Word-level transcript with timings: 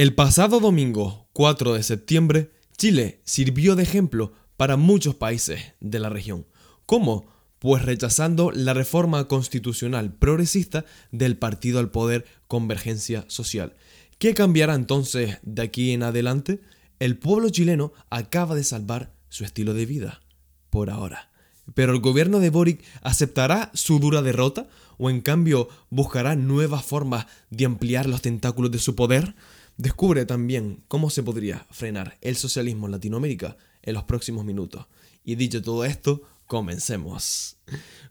El 0.00 0.14
pasado 0.14 0.60
domingo 0.60 1.28
4 1.34 1.74
de 1.74 1.82
septiembre, 1.82 2.50
Chile 2.78 3.20
sirvió 3.24 3.76
de 3.76 3.82
ejemplo 3.82 4.32
para 4.56 4.78
muchos 4.78 5.14
países 5.14 5.74
de 5.78 5.98
la 5.98 6.08
región. 6.08 6.46
¿Cómo? 6.86 7.26
Pues 7.58 7.84
rechazando 7.84 8.50
la 8.50 8.72
reforma 8.72 9.28
constitucional 9.28 10.14
progresista 10.14 10.86
del 11.12 11.36
partido 11.36 11.80
al 11.80 11.90
poder 11.90 12.24
Convergencia 12.48 13.26
Social. 13.28 13.74
¿Qué 14.18 14.32
cambiará 14.32 14.74
entonces 14.74 15.36
de 15.42 15.60
aquí 15.60 15.92
en 15.92 16.02
adelante? 16.02 16.62
El 16.98 17.18
pueblo 17.18 17.50
chileno 17.50 17.92
acaba 18.08 18.54
de 18.54 18.64
salvar 18.64 19.12
su 19.28 19.44
estilo 19.44 19.74
de 19.74 19.84
vida, 19.84 20.22
por 20.70 20.88
ahora. 20.88 21.30
Pero 21.74 21.92
el 21.92 22.00
gobierno 22.00 22.40
de 22.40 22.48
Boric 22.48 22.82
aceptará 23.02 23.70
su 23.74 23.98
dura 23.98 24.22
derrota 24.22 24.66
o 24.96 25.10
en 25.10 25.20
cambio 25.20 25.68
buscará 25.90 26.36
nuevas 26.36 26.86
formas 26.86 27.26
de 27.50 27.66
ampliar 27.66 28.08
los 28.08 28.22
tentáculos 28.22 28.70
de 28.70 28.78
su 28.78 28.96
poder? 28.96 29.34
Descubre 29.76 30.26
también 30.26 30.84
cómo 30.88 31.10
se 31.10 31.22
podría 31.22 31.66
frenar 31.70 32.18
el 32.20 32.36
socialismo 32.36 32.86
en 32.86 32.92
Latinoamérica 32.92 33.56
en 33.82 33.94
los 33.94 34.04
próximos 34.04 34.44
minutos. 34.44 34.86
Y 35.24 35.36
dicho 35.36 35.62
todo 35.62 35.84
esto, 35.84 36.22
comencemos. 36.46 37.56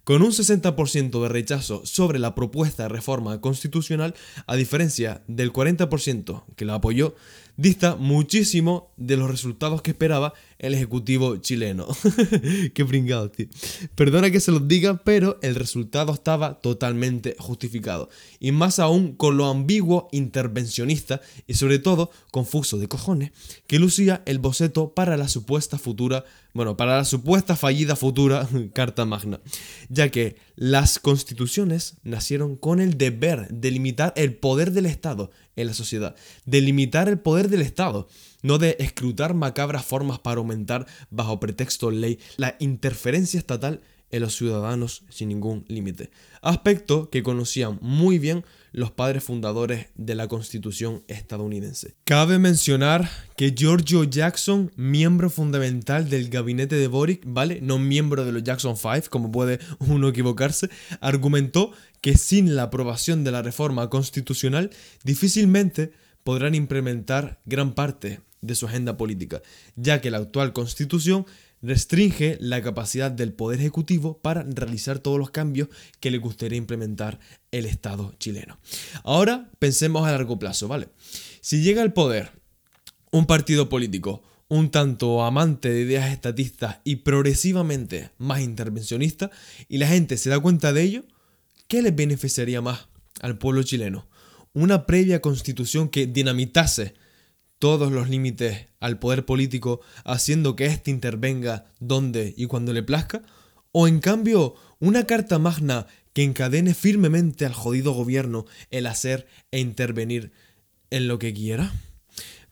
Con 0.04 0.24
un 0.24 0.32
60% 0.32 1.22
de 1.22 1.30
rechazo 1.30 1.86
sobre 1.86 2.18
la 2.18 2.34
propuesta 2.34 2.84
de 2.84 2.90
reforma 2.90 3.42
constitucional, 3.42 4.16
a 4.48 4.56
diferencia 4.56 5.22
del 5.28 5.54
40% 5.54 6.46
que 6.56 6.66
la 6.66 6.76
apoyó, 6.76 7.16
dista 7.60 7.98
muchísimo 7.98 8.94
de 8.96 9.18
los 9.18 9.30
resultados 9.30 9.82
que 9.82 9.92
esperaba 9.92 10.34
el 10.60 10.74
ejecutivo 10.74 11.36
chileno. 11.38 11.88
Qué 12.74 12.86
pringado, 12.86 13.30
tío. 13.30 13.48
Perdona 13.96 14.32
que 14.32 14.40
se 14.40 14.52
los 14.52 14.66
diga, 14.66 15.02
pero 15.04 15.38
el 15.42 15.56
resultado 15.56 16.14
estaba 16.14 16.62
totalmente 16.62 17.36
justificado. 17.38 18.10
Y 18.40 18.54
más 18.54 18.80
aún 18.80 19.14
con 19.14 19.36
lo 19.36 19.48
ambiguo, 19.48 20.08
intervencionista 20.14 21.20
y 21.48 21.56
sobre 21.56 21.80
todo 21.80 22.12
confuso 22.32 22.78
de 22.78 22.88
cojones 22.88 23.32
que 23.68 23.78
lucía 23.78 24.24
el 24.26 24.40
boceto 24.40 24.94
para 24.94 25.18
la 25.18 25.28
supuesta 25.28 25.78
futura, 25.78 26.24
bueno, 26.54 26.78
para 26.78 26.96
la 26.96 27.06
supuesta 27.06 27.58
fallida 27.58 27.98
futura 27.98 28.48
Carta 28.74 29.04
Magna. 29.04 29.42
Ya 29.90 30.10
que 30.10 30.36
las 30.56 31.00
constituciones 31.00 31.96
nacieron 32.04 32.56
con 32.56 32.80
el 32.80 32.98
deber 32.98 33.48
de 33.50 33.72
limitar 33.72 34.14
el 34.16 34.36
poder 34.36 34.72
del 34.72 34.86
Estado 34.86 35.32
en 35.56 35.68
la 35.68 35.74
sociedad, 35.74 36.16
de 36.46 36.62
limitar 36.62 37.10
el 37.10 37.20
poder 37.20 37.50
del 37.50 37.62
Estado, 37.62 38.08
no 38.42 38.58
de 38.58 38.76
escrutar 38.80 39.34
macabras 39.34 39.86
formas 39.86 40.20
para 40.20 40.38
aumentar 40.38 40.86
bajo 41.10 41.40
pretexto 41.40 41.92
ley 41.92 42.20
la 42.38 42.56
interferencia 42.60 43.38
estatal 43.38 43.82
en 44.12 44.22
los 44.22 44.36
ciudadanos 44.36 45.04
sin 45.10 45.30
ningún 45.30 45.66
límite. 45.68 46.10
Aspecto 46.42 47.10
que 47.10 47.24
conocían 47.24 47.78
muy 47.82 48.20
bien 48.20 48.44
los 48.72 48.92
padres 48.92 49.24
fundadores 49.24 49.88
de 49.96 50.16
la 50.16 50.28
Constitución 50.28 51.04
estadounidense. 51.08 51.96
Cabe 52.04 52.40
mencionar 52.40 53.10
que 53.36 53.54
Giorgio 53.56 54.04
Jackson, 54.04 54.72
miembro 54.76 55.30
fundamental 55.30 56.10
del 56.10 56.30
gabinete 56.30 56.76
de 56.76 56.88
Boric, 56.88 57.24
¿vale? 57.26 57.60
No 57.62 57.80
miembro 57.80 58.26
de 58.26 58.32
los 58.32 58.44
Jackson 58.44 58.78
5, 58.78 59.10
como 59.10 59.32
puede 59.32 59.60
uno 59.80 60.10
equivocarse, 60.10 60.70
argumentó 61.02 61.72
que 62.02 62.18
sin 62.18 62.56
la 62.56 62.64
aprobación 62.64 63.24
de 63.24 63.32
la 63.32 63.42
reforma 63.42 63.90
constitucional 63.90 64.70
difícilmente 65.04 65.92
podrán 66.24 66.56
implementar 66.56 67.42
gran 67.46 67.74
parte 67.74 68.22
de 68.42 68.56
su 68.56 68.68
agenda 68.68 68.98
política, 68.98 69.42
ya 69.76 70.00
que 70.00 70.12
la 70.12 70.20
actual 70.20 70.54
constitución 70.54 71.26
restringe 71.62 72.38
la 72.40 72.62
capacidad 72.62 73.12
del 73.12 73.34
Poder 73.34 73.60
Ejecutivo 73.60 74.20
para 74.20 74.44
realizar 74.44 75.00
todos 75.00 75.20
los 75.20 75.32
cambios 75.32 75.70
que 76.00 76.12
le 76.12 76.18
gustaría 76.18 76.58
implementar 76.58 77.20
el 77.52 77.66
Estado 77.66 78.14
chileno. 78.20 78.60
Ahora 79.04 79.50
pensemos 79.60 80.08
a 80.08 80.12
largo 80.12 80.40
plazo, 80.40 80.68
¿vale? 80.68 80.90
Si 81.42 81.62
llega 81.62 81.82
al 81.82 81.94
poder 81.94 82.32
un 83.12 83.26
partido 83.26 83.70
político 83.70 84.24
un 84.50 84.72
tanto 84.72 85.24
amante 85.24 85.70
de 85.70 85.82
ideas 85.82 86.12
estatistas 86.12 86.80
y 86.84 86.98
progresivamente 86.98 88.10
más 88.18 88.42
intervencionista, 88.42 89.30
y 89.70 89.78
la 89.78 89.88
gente 89.88 90.18
se 90.18 90.32
da 90.32 90.40
cuenta 90.40 90.74
de 90.74 90.82
ello, 90.82 91.04
¿qué 91.68 91.84
les 91.84 91.96
beneficiaría 91.96 92.60
más 92.60 92.88
al 93.22 93.38
pueblo 93.38 93.62
chileno? 93.62 94.08
¿Una 94.54 94.88
previa 94.88 95.22
constitución 95.22 95.88
que 95.88 96.08
dinamitase 96.08 96.96
todos 97.60 97.92
los 97.92 98.10
límites 98.10 98.68
al 98.80 98.98
poder 98.98 99.26
político, 99.26 99.82
haciendo 100.06 100.56
que 100.56 100.66
éste 100.66 100.90
intervenga 100.90 101.66
donde 101.80 102.34
y 102.36 102.48
cuando 102.48 102.74
le 102.74 102.84
plazca? 102.84 103.22
¿O 103.72 103.88
en 103.88 104.00
cambio 104.00 104.56
una 104.80 105.06
carta 105.06 105.38
magna 105.38 105.86
que 106.14 106.24
encadene 106.24 106.74
firmemente 106.74 107.46
al 107.46 107.54
jodido 107.54 107.92
gobierno 107.94 108.46
el 108.72 108.88
hacer 108.88 109.28
e 109.52 109.60
intervenir 109.60 110.32
en 110.90 111.08
lo 111.08 111.20
que 111.20 111.34
quiera? 111.34 111.72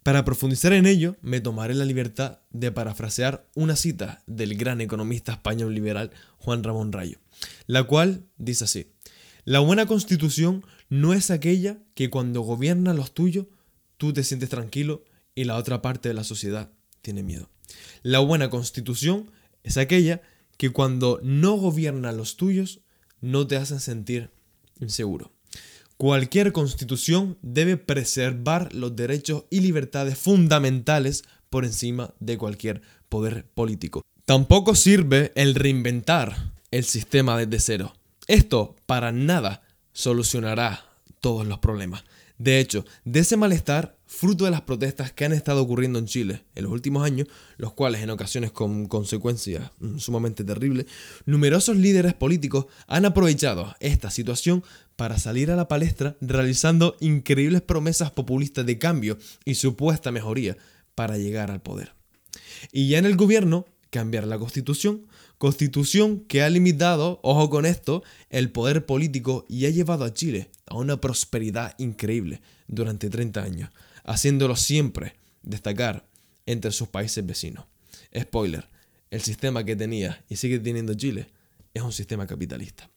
Para 0.03 0.23
profundizar 0.23 0.72
en 0.72 0.85
ello, 0.85 1.17
me 1.22 1.41
tomaré 1.41 1.73
la 1.73 1.84
libertad 1.84 2.40
de 2.50 2.72
parafrasear 2.72 3.50
una 3.56 3.75
cita 3.75 4.23
del 4.25 4.56
gran 4.56 4.79
economista 4.79 5.34
español 5.34 5.73
liberal 5.73 6.12
Juan 6.38 6.63
Ramón 6.63 6.94
Rayo, 6.94 7.19
la 7.66 7.84
cual 7.84 8.23
dice 8.38 8.66
así, 8.66 8.94
La 9.44 9.59
buena 9.59 9.85
constitución 9.85 10.66
no 10.88 11.13
es 11.13 11.29
aquella 11.29 11.79
que 11.94 12.09
cuando 12.09 12.40
gobierna 12.40 12.94
los 12.94 13.13
tuyos 13.13 13.47
tú 13.97 14.13
te 14.13 14.24
sientes 14.24 14.50
tranquilo 14.50 15.03
y 15.35 15.44
la 15.44 15.56
otra 15.56 15.81
parte 15.81 16.09
de 16.09 16.16
la 16.16 16.24
sociedad 16.24 16.72
tiene 17.02 17.24
miedo. 17.24 17.50
La 18.03 18.19
buena 18.19 18.50
constitución 18.50 19.31
es 19.63 19.78
aquella 19.78 20.22
que 20.58 20.72
cuando 20.72 21.19
no 21.24 21.56
gobierna 21.56 22.12
los 22.12 22.38
tuyos 22.38 22.81
no 23.22 23.46
te 23.47 23.58
hacen 23.58 23.80
sentir 23.80 24.31
inseguro. 24.80 25.31
Cualquier 25.97 26.52
constitución 26.52 27.38
debe 27.41 27.78
preservar 27.78 28.74
los 28.74 28.96
derechos 28.96 29.46
y 29.50 29.62
libertades 29.62 30.18
fundamentales 30.18 31.24
por 31.50 31.66
encima 31.66 32.14
de 32.19 32.38
cualquier 32.38 32.81
poder 33.09 33.46
político. 33.47 34.03
Tampoco 34.25 34.75
sirve 34.75 35.31
el 35.35 35.56
reinventar 35.56 36.53
el 36.69 36.84
sistema 36.84 37.38
desde 37.38 37.59
cero. 37.59 37.94
Esto 38.28 38.75
para 38.85 39.12
nada 39.12 39.64
solucionará 39.94 40.85
todos 41.22 41.47
los 41.47 41.59
problemas. 41.59 42.03
De 42.38 42.59
hecho, 42.59 42.86
de 43.03 43.22
ese 43.22 43.36
malestar, 43.36 43.98
fruto 44.06 44.46
de 44.46 44.52
las 44.52 44.62
protestas 44.62 45.12
que 45.12 45.25
han 45.25 45.34
estado 45.34 45.62
ocurriendo 45.62 45.98
en 45.98 46.06
Chile 46.06 46.44
en 46.56 46.64
los 46.64 46.72
últimos 46.72 47.03
años, 47.03 47.28
los 47.58 47.74
cuales 47.74 48.02
en 48.02 48.12
ocasiones 48.12 48.52
con 48.52 48.86
consecuencias 48.88 49.72
mm, 49.80 49.98
sumamente 49.98 50.44
terribles, 50.44 50.86
numerosos 51.26 51.78
líderes 51.78 52.14
políticos 52.14 52.68
han 52.88 53.06
aprovechado 53.06 53.76
esta 53.80 54.12
situación 54.12 54.64
para 54.96 55.18
salir 55.18 55.50
a 55.50 55.56
la 55.56 55.68
palestra 55.68 56.16
realizando 56.22 56.96
increíbles 57.00 57.62
promesas 57.62 58.12
populistas 58.12 58.66
de 58.66 58.78
cambio 58.78 59.18
y 59.44 59.56
supuesta 59.56 60.12
mejoría 60.12 60.58
para 60.94 61.18
llegar 61.18 61.50
al 61.50 61.62
poder. 61.62 61.94
Y 62.72 62.88
ya 62.88 63.00
en 63.00 63.06
el 63.06 63.16
gobierno, 63.16 63.66
cambiar 63.90 64.28
la 64.28 64.38
constitución, 64.38 65.08
constitución 65.38 66.22
que 66.22 66.42
ha 66.42 66.50
limitado, 66.50 67.20
ojo 67.24 67.50
con 67.50 67.66
esto, 67.66 68.03
el 68.30 68.52
poder 68.52 68.86
político 68.86 69.46
y 69.48 69.66
ha 69.66 69.70
llevado 69.70 70.06
a 70.06 70.14
Chile 70.14 70.50
a 70.66 70.75
una 70.75 71.00
prosperidad 71.00 71.75
increíble 71.78 72.42
durante 72.68 73.09
30 73.09 73.44
años, 73.44 73.70
haciéndolo 74.03 74.56
siempre 74.56 75.16
destacar 75.44 76.06
entre 76.46 76.72
sus 76.72 76.88
países 76.88 77.26
vecinos. 77.26 77.66
Spoiler, 78.18 78.68
el 79.12 79.22
sistema 79.22 79.64
que 79.64 79.76
tenía 79.76 80.24
y 80.30 80.36
sigue 80.36 80.59
teniendo 80.59 80.94
Chile 80.94 81.28
es 81.74 81.81
un 81.81 81.94
sistema 81.94 82.28
capitalista. 82.28 82.90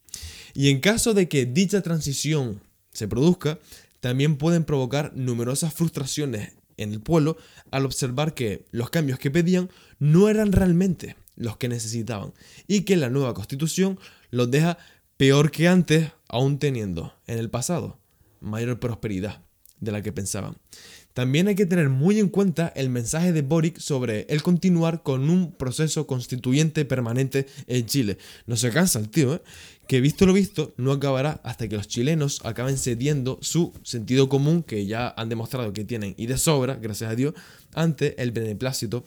Y 0.54 0.70
en 0.70 0.80
caso 0.80 1.14
de 1.14 1.28
que 1.28 1.46
dicha 1.46 1.82
transición 1.82 2.60
se 2.92 3.06
produzca, 3.06 3.58
también 4.00 4.36
pueden 4.36 4.64
provocar 4.64 5.12
numerosas 5.14 5.74
frustraciones 5.74 6.52
en 6.82 6.92
el 6.92 7.00
pueblo 7.00 7.36
al 7.70 7.86
observar 7.86 8.34
que 8.34 8.66
los 8.70 8.90
cambios 8.90 9.18
que 9.18 9.30
pedían 9.30 9.70
no 9.98 10.28
eran 10.28 10.52
realmente 10.52 11.16
los 11.36 11.56
que 11.56 11.68
necesitaban 11.68 12.32
y 12.66 12.82
que 12.82 12.96
la 12.96 13.10
nueva 13.10 13.34
constitución 13.34 13.98
los 14.30 14.50
deja 14.50 14.78
peor 15.16 15.50
que 15.50 15.68
antes, 15.68 16.12
aún 16.28 16.58
teniendo 16.58 17.14
en 17.26 17.38
el 17.38 17.50
pasado 17.50 17.98
mayor 18.40 18.80
prosperidad 18.80 19.42
de 19.80 19.92
la 19.92 20.02
que 20.02 20.12
pensaban. 20.12 20.56
También 21.14 21.48
hay 21.48 21.56
que 21.56 21.66
tener 21.66 21.88
muy 21.88 22.20
en 22.20 22.28
cuenta 22.28 22.72
el 22.76 22.88
mensaje 22.88 23.32
de 23.32 23.42
Boric 23.42 23.78
sobre 23.78 24.26
el 24.28 24.42
continuar 24.42 25.02
con 25.02 25.28
un 25.28 25.52
proceso 25.52 26.06
constituyente 26.06 26.84
permanente 26.84 27.46
en 27.66 27.86
Chile. 27.86 28.18
No 28.46 28.56
se 28.56 28.70
cansa 28.70 29.00
el 29.00 29.08
tío, 29.08 29.34
¿eh? 29.34 29.42
que 29.88 30.00
visto 30.00 30.24
lo 30.24 30.32
visto 30.32 30.72
no 30.76 30.92
acabará 30.92 31.40
hasta 31.42 31.66
que 31.68 31.76
los 31.76 31.88
chilenos 31.88 32.40
acaben 32.44 32.78
cediendo 32.78 33.38
su 33.42 33.72
sentido 33.82 34.28
común 34.28 34.62
que 34.62 34.86
ya 34.86 35.12
han 35.16 35.28
demostrado 35.28 35.72
que 35.72 35.84
tienen 35.84 36.14
y 36.16 36.26
de 36.26 36.38
sobra, 36.38 36.76
gracias 36.76 37.10
a 37.10 37.16
Dios, 37.16 37.34
ante 37.74 38.20
el 38.22 38.30
beneplácito 38.30 39.04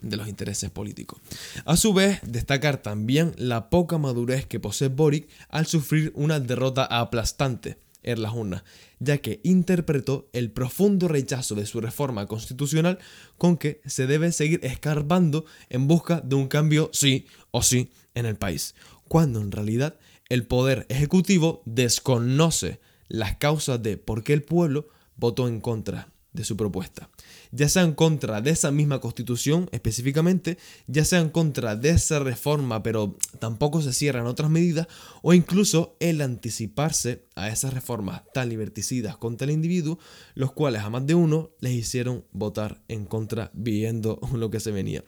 de 0.00 0.16
los 0.16 0.28
intereses 0.28 0.70
políticos. 0.70 1.20
A 1.64 1.76
su 1.76 1.92
vez, 1.92 2.20
destacar 2.24 2.82
también 2.82 3.32
la 3.36 3.68
poca 3.68 3.98
madurez 3.98 4.46
que 4.46 4.60
posee 4.60 4.88
Boric 4.88 5.28
al 5.48 5.66
sufrir 5.66 6.12
una 6.14 6.38
derrota 6.38 6.84
aplastante 6.84 7.78
urnas, 8.04 8.64
ya 8.98 9.18
que 9.18 9.40
interpretó 9.42 10.28
el 10.32 10.50
profundo 10.50 11.08
rechazo 11.08 11.54
de 11.54 11.66
su 11.66 11.80
reforma 11.80 12.26
constitucional 12.26 12.98
con 13.38 13.56
que 13.56 13.80
se 13.86 14.06
debe 14.06 14.32
seguir 14.32 14.60
escarbando 14.62 15.44
en 15.70 15.88
busca 15.88 16.20
de 16.20 16.36
un 16.36 16.48
cambio 16.48 16.90
sí 16.92 17.26
o 17.50 17.62
sí 17.62 17.90
en 18.14 18.26
el 18.26 18.36
país, 18.36 18.74
cuando 19.08 19.40
en 19.40 19.52
realidad 19.52 19.96
el 20.28 20.46
poder 20.46 20.86
ejecutivo 20.88 21.62
desconoce 21.64 22.80
las 23.08 23.36
causas 23.36 23.82
de 23.82 23.98
por 23.98 24.22
qué 24.24 24.32
el 24.32 24.42
pueblo 24.42 24.88
votó 25.16 25.48
en 25.48 25.60
contra 25.60 26.11
de 26.32 26.44
su 26.44 26.56
propuesta, 26.56 27.10
ya 27.50 27.68
sea 27.68 27.82
en 27.82 27.92
contra 27.92 28.40
de 28.40 28.50
esa 28.50 28.70
misma 28.70 29.00
constitución 29.00 29.68
específicamente, 29.72 30.56
ya 30.86 31.04
sea 31.04 31.20
en 31.20 31.28
contra 31.28 31.76
de 31.76 31.90
esa 31.90 32.20
reforma, 32.20 32.82
pero 32.82 33.16
tampoco 33.38 33.82
se 33.82 33.92
cierran 33.92 34.26
otras 34.26 34.50
medidas, 34.50 34.86
o 35.22 35.34
incluso 35.34 35.96
el 36.00 36.22
anticiparse 36.22 37.26
a 37.34 37.48
esas 37.48 37.74
reformas 37.74 38.22
tan 38.32 38.48
liberticidas 38.48 39.16
contra 39.16 39.44
el 39.44 39.50
individuo, 39.50 39.98
los 40.34 40.52
cuales 40.52 40.82
a 40.82 40.90
más 40.90 41.06
de 41.06 41.14
uno 41.14 41.50
les 41.60 41.72
hicieron 41.72 42.24
votar 42.32 42.82
en 42.88 43.04
contra 43.04 43.50
viendo 43.52 44.18
lo 44.34 44.50
que 44.50 44.60
se 44.60 44.70
venía. 44.70 45.04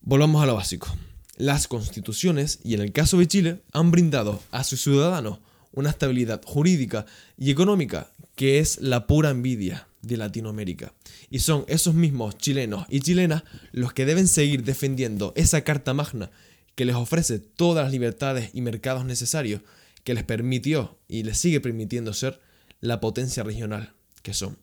Volvamos 0.00 0.42
a 0.42 0.46
lo 0.46 0.54
básico. 0.54 0.94
Las 1.36 1.66
constituciones, 1.66 2.60
y 2.62 2.74
en 2.74 2.82
el 2.82 2.92
caso 2.92 3.18
de 3.18 3.26
Chile, 3.26 3.62
han 3.72 3.90
brindado 3.90 4.40
a 4.52 4.62
sus 4.62 4.80
ciudadanos 4.82 5.40
una 5.72 5.90
estabilidad 5.90 6.40
jurídica 6.44 7.04
y 7.36 7.50
económica 7.50 8.12
que 8.36 8.58
es 8.60 8.80
la 8.80 9.06
pura 9.06 9.30
envidia 9.30 9.88
de 10.06 10.16
Latinoamérica. 10.16 10.94
Y 11.30 11.40
son 11.40 11.64
esos 11.68 11.94
mismos 11.94 12.36
chilenos 12.38 12.86
y 12.88 13.00
chilenas 13.00 13.44
los 13.72 13.92
que 13.92 14.06
deben 14.06 14.28
seguir 14.28 14.64
defendiendo 14.64 15.32
esa 15.36 15.62
Carta 15.62 15.94
Magna 15.94 16.30
que 16.74 16.84
les 16.84 16.96
ofrece 16.96 17.38
todas 17.38 17.84
las 17.84 17.92
libertades 17.92 18.50
y 18.52 18.60
mercados 18.60 19.04
necesarios 19.04 19.62
que 20.02 20.14
les 20.14 20.24
permitió 20.24 20.98
y 21.08 21.22
les 21.22 21.38
sigue 21.38 21.60
permitiendo 21.60 22.12
ser 22.12 22.40
la 22.80 23.00
potencia 23.00 23.42
regional 23.42 23.94
que 24.22 24.34
son. 24.34 24.58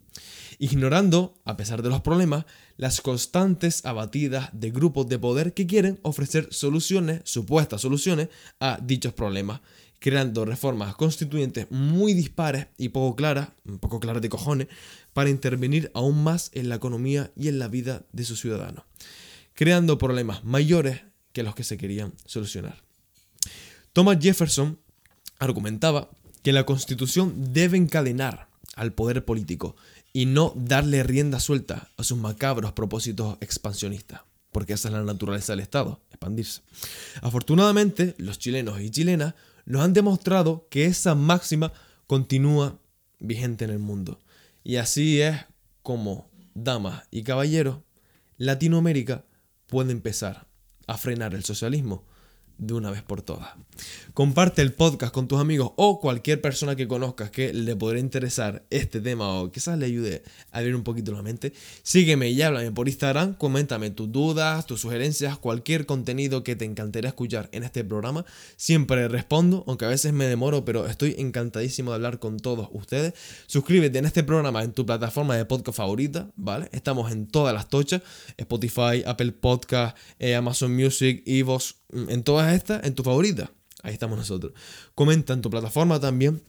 Ignorando, 0.60 1.40
a 1.46 1.58
pesar 1.58 1.82
de 1.82 1.90
los 1.90 2.02
problemas, 2.02 2.46
las 2.78 3.02
constantes 3.02 3.86
abatidas 3.86 4.50
de 4.54 4.72
grupos 4.72 5.08
de 5.08 5.18
poder 5.18 5.54
que 5.54 5.66
quieren 5.66 6.00
ofrecer 6.04 6.48
soluciones, 6.52 7.22
supuestas 7.24 7.82
soluciones, 7.82 8.30
a 8.60 8.80
dichos 8.82 9.14
problemas 9.14 9.62
creando 10.02 10.46
reformas 10.46 10.96
constituyentes 10.96 11.70
muy 11.70 12.16
dispares 12.16 12.66
y 12.76 12.90
poco 12.90 13.16
claras, 13.16 13.50
un 13.66 13.78
poco 13.78 14.00
claras 14.00 14.24
de 14.24 14.30
cojones, 14.30 14.68
para 15.14 15.30
intervenir 15.30 15.92
aún 15.94 16.24
más 16.24 16.50
en 16.56 16.70
la 16.70 16.76
economía 16.76 17.32
y 17.36 17.50
en 17.50 17.60
la 17.60 17.68
vida 17.68 18.04
de 18.12 18.24
sus 18.24 18.42
ciudadanos, 18.42 18.84
creando 19.54 20.00
problemas 20.00 20.44
mayores 20.44 21.02
que 21.34 21.44
los 21.44 21.54
que 21.54 21.64
se 21.64 21.78
querían 21.78 22.14
solucionar. 22.26 22.82
Thomas 23.94 24.18
Jefferson 24.20 24.80
argumentaba 25.38 26.10
que 26.42 26.52
la 26.52 26.66
constitución 26.66 27.54
debe 27.54 27.78
encadenar 27.78 28.50
al 28.76 28.94
poder 28.94 29.24
político 29.24 29.76
y 30.14 30.26
no 30.26 30.52
darle 30.56 31.04
rienda 31.04 31.40
suelta 31.40 31.92
a 31.96 32.04
sus 32.04 32.18
macabros 32.18 32.72
propósitos 32.74 33.38
expansionistas 33.40 34.22
porque 34.52 34.74
esa 34.74 34.90
es 34.90 34.94
la 34.94 35.04
naturaleza 35.04 35.54
del 35.54 35.62
Estado, 35.62 36.02
expandirse. 36.10 36.62
Afortunadamente, 37.22 38.16
los 38.18 38.38
chilenos 38.38 38.82
y 38.82 38.90
chilenas 38.90 39.34
nos 39.66 39.84
han 39.84 39.94
demostrado 39.94 40.68
que 40.70 40.86
esa 40.86 41.16
máxima 41.16 41.72
continúa 42.08 42.80
vigente 43.20 43.66
en 43.66 43.72
el 43.72 43.80
mundo. 43.80 44.20
Y 44.64 44.78
así 44.78 45.22
es 45.22 45.38
como, 45.82 46.30
damas 46.54 47.04
y 47.12 47.24
caballeros, 47.24 47.80
Latinoamérica 48.38 49.26
puede 49.68 49.92
empezar 49.92 50.48
a 50.88 50.98
frenar 50.98 51.34
el 51.34 51.44
socialismo 51.44 52.04
de 52.62 52.76
una 52.76 52.92
vez 52.92 53.02
por 53.02 53.24
todas. 53.24 53.50
Comparte 54.14 54.62
el 54.62 54.72
podcast 54.74 55.12
con 55.12 55.28
tus 55.28 55.40
amigos 55.40 55.72
o 55.78 56.00
cualquier 56.00 56.40
persona 56.42 56.76
que 56.76 56.88
conozcas 56.88 57.32
que 57.32 57.54
le 57.54 57.76
podría 57.76 58.00
interesar 58.00 58.64
este 58.70 59.02
tema 59.02 59.42
o 59.42 59.52
quizás 59.52 59.80
le 59.80 59.88
ayude 59.88 60.24
a 60.52 60.60
abrir 60.60 60.76
un 60.76 60.84
poquito 60.84 61.12
la 61.12 61.24
mente. 61.24 61.54
Sígueme 61.82 62.30
y 62.30 62.40
háblame 62.44 62.72
por 62.72 62.88
Instagram, 62.88 63.34
coméntame 63.34 63.90
tus 63.90 64.12
dudas, 64.12 64.68
tus 64.68 64.82
sugerencias, 64.82 65.40
cualquier 65.40 65.88
contenido 65.88 66.44
que 66.44 66.56
te 66.56 66.66
encantaría 66.66 67.10
escuchar 67.10 67.50
en 67.52 67.64
este 67.64 67.84
programa. 67.84 68.26
Siempre 68.58 69.08
respondo, 69.08 69.64
aunque 69.66 69.86
a 69.86 69.90
veces 69.90 70.14
me 70.14 70.26
demoro, 70.26 70.64
pero 70.64 70.86
estoy 70.86 71.16
encantadísimo 71.18 71.90
de 71.90 71.96
hablar 71.96 72.20
con 72.20 72.40
todos 72.40 72.70
ustedes. 72.74 73.16
Suscríbete 73.48 73.98
en 73.98 74.06
este 74.06 74.24
programa 74.24 74.64
en 74.64 74.74
tu 74.74 74.86
plataforma 74.86 75.36
de 75.36 75.46
podcast 75.46 75.78
favorita, 75.78 76.30
¿vale? 76.36 76.70
Estamos 76.74 77.12
en 77.12 77.26
todas 77.26 77.56
las 77.56 77.70
tochas, 77.70 78.04
Spotify, 78.38 79.02
Apple 79.04 79.32
Podcast, 79.32 79.98
eh, 80.20 80.36
Amazon 80.36 80.76
Music, 80.76 81.24
Evox, 81.26 81.82
en 81.94 82.24
todas 82.24 82.51
estas, 82.56 82.84
en 82.84 82.96
tu 82.96 83.04
favorita. 83.04 83.52
Ahí 83.84 83.94
estamos 83.94 84.18
nosotros. 84.18 84.54
Comenta 84.96 85.34
en 85.34 85.42
tu 85.42 85.50
plataforma 85.50 86.00
también. 86.00 86.42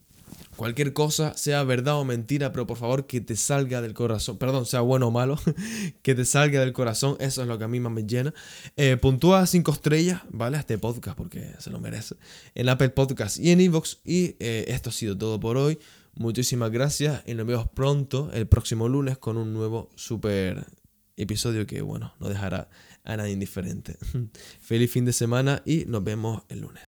Cualquier 0.56 0.92
cosa, 0.92 1.34
sea 1.36 1.62
verdad 1.64 1.98
o 1.98 2.04
mentira, 2.04 2.52
pero 2.52 2.66
por 2.66 2.76
favor 2.76 3.06
que 3.06 3.20
te 3.20 3.36
salga 3.36 3.80
del 3.80 3.94
corazón. 3.94 4.38
Perdón, 4.38 4.66
sea 4.66 4.80
bueno 4.80 5.08
o 5.08 5.10
malo, 5.10 5.38
que 6.02 6.14
te 6.14 6.24
salga 6.24 6.60
del 6.60 6.72
corazón. 6.72 7.16
Eso 7.20 7.42
es 7.42 7.48
lo 7.48 7.58
que 7.58 7.64
a 7.64 7.68
mí 7.68 7.80
más 7.80 7.92
me 7.92 8.04
llena. 8.04 8.34
Eh, 8.76 8.96
puntúa 8.96 9.46
5 9.46 9.72
estrellas, 9.72 10.22
¿vale? 10.30 10.58
A 10.58 10.60
este 10.60 10.78
podcast 10.78 11.16
porque 11.16 11.52
se 11.58 11.70
lo 11.70 11.80
merece. 11.80 12.16
En 12.54 12.68
Apple 12.68 12.90
Podcast 12.90 13.38
y 13.38 13.50
en 13.50 13.60
Evox. 13.60 14.00
Y 14.04 14.36
eh, 14.40 14.66
esto 14.68 14.90
ha 14.90 14.92
sido 14.92 15.16
todo 15.16 15.40
por 15.40 15.56
hoy. 15.56 15.78
Muchísimas 16.14 16.70
gracias 16.70 17.22
y 17.26 17.34
nos 17.34 17.46
vemos 17.46 17.68
pronto 17.68 18.30
el 18.34 18.46
próximo 18.46 18.88
lunes 18.88 19.16
con 19.16 19.38
un 19.38 19.54
nuevo 19.54 19.88
super 19.96 20.66
episodio 21.16 21.66
que, 21.66 21.82
bueno, 21.82 22.14
no 22.20 22.28
dejará 22.28 22.68
a 23.04 23.16
nadie 23.16 23.32
indiferente. 23.32 23.96
Feliz 24.60 24.90
fin 24.90 25.04
de 25.04 25.12
semana 25.12 25.62
y 25.64 25.84
nos 25.86 26.04
vemos 26.04 26.42
el 26.48 26.60
lunes. 26.60 26.91